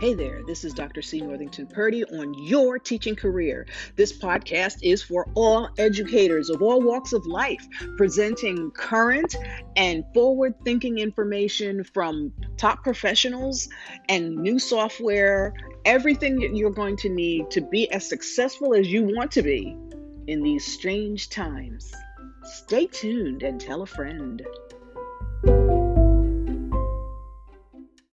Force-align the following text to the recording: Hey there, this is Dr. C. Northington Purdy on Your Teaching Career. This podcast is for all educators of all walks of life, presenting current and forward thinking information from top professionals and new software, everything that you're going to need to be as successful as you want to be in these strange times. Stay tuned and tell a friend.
Hey 0.00 0.14
there, 0.14 0.42
this 0.46 0.62
is 0.62 0.74
Dr. 0.74 1.02
C. 1.02 1.20
Northington 1.20 1.66
Purdy 1.66 2.04
on 2.04 2.32
Your 2.34 2.78
Teaching 2.78 3.16
Career. 3.16 3.66
This 3.96 4.16
podcast 4.16 4.76
is 4.80 5.02
for 5.02 5.26
all 5.34 5.70
educators 5.76 6.50
of 6.50 6.62
all 6.62 6.80
walks 6.80 7.12
of 7.12 7.26
life, 7.26 7.66
presenting 7.96 8.70
current 8.70 9.34
and 9.74 10.04
forward 10.14 10.54
thinking 10.64 10.98
information 10.98 11.82
from 11.82 12.32
top 12.56 12.84
professionals 12.84 13.68
and 14.08 14.36
new 14.36 14.60
software, 14.60 15.52
everything 15.84 16.36
that 16.36 16.54
you're 16.54 16.70
going 16.70 16.96
to 16.98 17.08
need 17.08 17.50
to 17.50 17.60
be 17.60 17.90
as 17.90 18.08
successful 18.08 18.76
as 18.76 18.86
you 18.86 19.02
want 19.02 19.32
to 19.32 19.42
be 19.42 19.76
in 20.28 20.44
these 20.44 20.64
strange 20.64 21.28
times. 21.28 21.92
Stay 22.44 22.86
tuned 22.86 23.42
and 23.42 23.60
tell 23.60 23.82
a 23.82 23.86
friend. 23.86 24.46